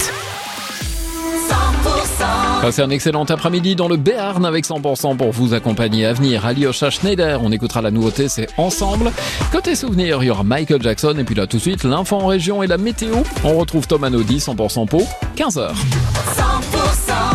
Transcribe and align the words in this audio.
suite. 0.00 0.24
Passez 2.62 2.80
un 2.80 2.88
excellent 2.88 3.24
après-midi 3.24 3.76
dans 3.76 3.88
le 3.88 3.96
Béarn 3.96 4.46
avec 4.46 4.64
100% 4.64 5.18
pour 5.18 5.32
vous 5.32 5.52
accompagner 5.52 6.06
à 6.06 6.14
venir. 6.14 6.46
Alyosha 6.46 6.88
Schneider, 6.88 7.40
on 7.42 7.52
écoutera 7.52 7.82
la 7.82 7.90
nouveauté, 7.90 8.28
c'est 8.28 8.48
Ensemble. 8.56 9.12
Côté 9.52 9.74
souvenir, 9.74 10.22
il 10.22 10.26
y 10.26 10.30
aura 10.30 10.44
Michael 10.44 10.80
Jackson 10.80 11.14
et 11.18 11.24
puis 11.24 11.34
là 11.34 11.46
tout 11.46 11.58
de 11.58 11.62
suite, 11.62 11.84
l'info 11.84 12.16
en 12.16 12.26
région 12.26 12.62
et 12.62 12.66
la 12.66 12.78
météo. 12.78 13.16
On 13.44 13.58
retrouve 13.58 13.86
Tom 13.86 14.04
Anodi, 14.04 14.38
100% 14.38 14.86
peau, 14.88 15.02
15h. 15.36 15.72
100% 15.72 17.33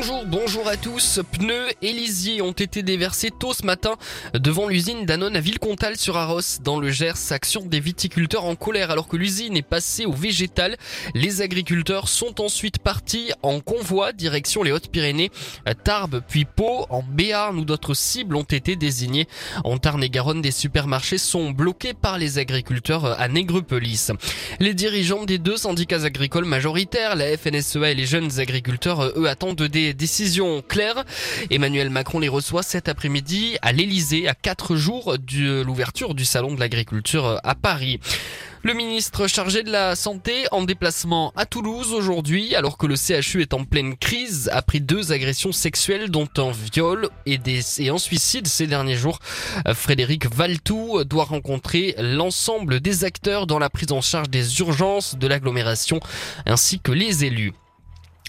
Bonjour, 0.00 0.24
bonjour 0.24 0.66
à 0.66 0.78
tous. 0.78 1.20
Pneus 1.30 1.68
et 1.82 1.92
lisiers 1.92 2.40
ont 2.40 2.52
été 2.52 2.82
déversés 2.82 3.30
tôt 3.30 3.52
ce 3.52 3.66
matin 3.66 3.96
devant 4.32 4.66
l'usine 4.66 5.04
Danone 5.04 5.36
à 5.36 5.40
Villecontal 5.40 5.98
sur 5.98 6.16
Arros. 6.16 6.40
Dans 6.64 6.80
le 6.80 6.90
Gers, 6.90 7.32
action 7.32 7.66
des 7.66 7.80
viticulteurs 7.80 8.46
en 8.46 8.56
colère 8.56 8.90
alors 8.90 9.08
que 9.08 9.18
l'usine 9.18 9.58
est 9.58 9.62
passée 9.62 10.06
au 10.06 10.12
végétal. 10.12 10.78
Les 11.14 11.42
agriculteurs 11.42 12.08
sont 12.08 12.40
ensuite 12.40 12.78
partis 12.78 13.30
en 13.42 13.60
convoi 13.60 14.14
direction 14.14 14.62
les 14.62 14.72
Hautes-Pyrénées, 14.72 15.30
Tarbes 15.84 16.22
puis 16.26 16.46
Pau. 16.46 16.86
En 16.88 17.02
Béarn 17.02 17.58
où 17.58 17.66
d'autres 17.66 17.92
cibles 17.92 18.36
ont 18.36 18.42
été 18.42 18.76
désignées. 18.76 19.28
En 19.64 19.76
Tarn 19.76 20.02
et 20.02 20.08
Garonne, 20.08 20.40
des 20.40 20.50
supermarchés 20.50 21.18
sont 21.18 21.50
bloqués 21.50 21.92
par 21.92 22.16
les 22.16 22.38
agriculteurs 22.38 23.20
à 23.20 23.28
Négrupelis. 23.28 24.08
Les 24.60 24.72
dirigeants 24.72 25.26
des 25.26 25.36
deux 25.36 25.58
syndicats 25.58 26.04
agricoles 26.04 26.46
majoritaires, 26.46 27.16
la 27.16 27.36
FNSEA 27.36 27.90
et 27.90 27.94
les 27.94 28.06
jeunes 28.06 28.40
agriculteurs, 28.40 29.12
eux, 29.14 29.28
attendent 29.28 29.60
des 29.60 29.89
décisions 29.94 30.62
claires. 30.66 31.04
Emmanuel 31.50 31.90
Macron 31.90 32.18
les 32.18 32.28
reçoit 32.28 32.62
cet 32.62 32.88
après-midi 32.88 33.56
à 33.62 33.72
l'Elysée, 33.72 34.28
à 34.28 34.34
quatre 34.34 34.76
jours 34.76 35.16
de 35.18 35.62
l'ouverture 35.62 36.14
du 36.14 36.24
salon 36.24 36.54
de 36.54 36.60
l'agriculture 36.60 37.40
à 37.42 37.54
Paris. 37.54 38.00
Le 38.62 38.74
ministre 38.74 39.26
chargé 39.26 39.62
de 39.62 39.70
la 39.70 39.96
Santé 39.96 40.44
en 40.52 40.64
déplacement 40.64 41.32
à 41.34 41.46
Toulouse 41.46 41.94
aujourd'hui, 41.94 42.54
alors 42.54 42.76
que 42.76 42.86
le 42.86 42.94
CHU 42.94 43.40
est 43.40 43.54
en 43.54 43.64
pleine 43.64 43.96
crise, 43.96 44.50
a 44.52 44.60
pris 44.60 44.82
deux 44.82 45.12
agressions 45.12 45.50
sexuelles 45.50 46.10
dont 46.10 46.28
un 46.36 46.50
viol 46.50 47.08
et, 47.24 47.38
des, 47.38 47.80
et 47.80 47.88
un 47.88 47.96
suicide 47.96 48.46
ces 48.46 48.66
derniers 48.66 48.96
jours. 48.96 49.18
Frédéric 49.72 50.26
Valtou 50.26 51.04
doit 51.04 51.24
rencontrer 51.24 51.94
l'ensemble 51.98 52.80
des 52.80 53.04
acteurs 53.04 53.46
dans 53.46 53.58
la 53.58 53.70
prise 53.70 53.92
en 53.92 54.02
charge 54.02 54.28
des 54.28 54.60
urgences 54.60 55.16
de 55.16 55.26
l'agglomération 55.26 55.98
ainsi 56.44 56.80
que 56.80 56.92
les 56.92 57.24
élus. 57.24 57.54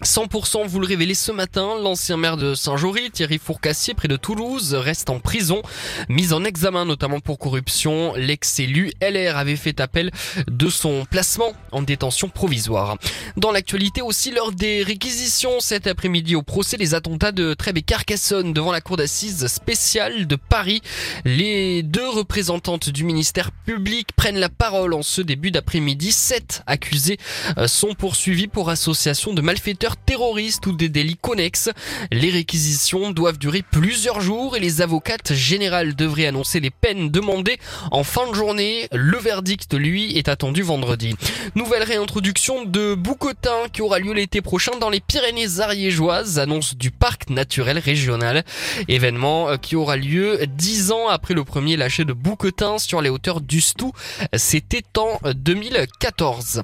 100% 0.04 0.66
vous 0.66 0.80
le 0.80 0.88
révélez 0.88 1.14
ce 1.14 1.32
matin, 1.32 1.76
l'ancien 1.80 2.18
maire 2.18 2.36
de 2.36 2.56
Saint-Jory, 2.56 3.12
Thierry 3.12 3.38
Fourcassier, 3.38 3.94
près 3.94 4.08
de 4.08 4.16
Toulouse, 4.16 4.74
reste 4.74 5.12
en 5.12 5.20
prison, 5.20 5.62
mis 6.10 6.34
en 6.34 6.44
examen 6.44 6.86
notamment 6.86 7.20
pour 7.20 7.38
corruption. 7.38 8.14
L'ex-élu 8.16 8.92
LR 9.00 9.38
avait 9.38 9.56
fait 9.56 9.80
appel 9.80 10.10
de 10.48 10.70
son 10.70 11.06
placement 11.06 11.54
en 11.72 11.84
détention 11.84 12.30
provisoire. 12.30 12.98
Dans 13.38 13.52
l'actualité 13.52 14.02
aussi, 14.02 14.32
lors 14.32 14.52
des 14.52 14.82
réquisitions 14.82 15.60
cet 15.60 15.86
après-midi 15.86 16.36
au 16.36 16.42
procès 16.42 16.78
des 16.78 16.96
attentats 16.96 17.32
de 17.32 17.54
Trèbes 17.54 17.78
et 17.78 17.84
Carcassonne 17.84 18.54
devant 18.54 18.72
la 18.72 18.82
cour 18.82 18.98
d'assises 18.98 19.46
spéciale 19.46 20.26
de 20.26 20.36
Paris, 20.36 20.82
les 21.26 21.84
deux 21.84 22.10
représentantes 22.10 22.90
du 22.90 23.04
ministère 23.04 23.52
public 23.52 24.10
prennent 24.16 24.40
la 24.40 24.50
parole 24.50 24.96
en 24.96 25.04
ce 25.04 25.22
début 25.22 25.52
d'après-midi. 25.52 26.12
Sept 26.12 26.64
accusés 26.66 27.20
euh, 27.60 27.68
sont 27.68 27.94
poursuivis 27.94 28.48
pour 28.48 28.72
association 28.72 29.34
de 29.34 29.42
malfaiteurs 29.42 29.91
terroristes 29.98 30.68
ou 30.68 30.74
des 30.74 30.90
délits 30.90 31.18
connexes. 31.18 31.70
Les 32.12 32.30
réquisitions 32.30 33.12
doivent 33.12 33.38
durer 33.38 33.64
plusieurs 33.70 34.22
jours 34.22 34.56
et 34.56 34.60
les 34.60 34.82
avocates 34.82 35.34
générales 35.34 35.96
devraient 35.96 36.28
annoncer 36.28 36.60
les 36.60 36.70
peines 36.70 37.10
demandées 37.10 37.60
en 37.92 38.04
fin 38.04 38.30
de 38.30 38.36
journée. 38.36 38.88
Le 38.92 39.18
verdict, 39.18 39.74
lui, 39.74 40.18
est 40.18 40.30
attendu 40.30 40.62
vendredi. 40.62 41.16
Nouvelle 41.56 41.84
réintroduction 41.84 42.66
de 42.66 42.96
Boucotin 42.96 43.68
qui 43.72 43.82
aura 43.82 44.00
lieu 44.00 44.14
l'été 44.14 44.42
prochain 44.42 44.74
dans 44.80 44.90
les 44.90 45.00
Pyrénées 45.00 45.60
ariégeoises, 45.60 46.40
annonce 46.40 46.76
du 46.76 46.92
parc 46.92 47.30
naturel 47.30 47.78
régional. 47.78 48.44
Événement 48.88 49.50
euh, 49.50 49.58
qui 49.58 49.76
aura 49.76 49.98
lieu 49.98 50.40
dix 50.48 50.92
ans 50.92 51.08
après 51.08 51.34
le 51.34 51.44
premier 51.44 51.78
lâcher 51.78 52.06
de 52.06 52.14
Boucotin 52.14 52.78
sur 52.78 53.02
les 53.02 53.10
hauteurs 53.10 53.42
du 53.42 53.62
Stou. 53.62 53.92
C'était 54.36 54.84
en 54.98 55.20
2014. 55.34 56.64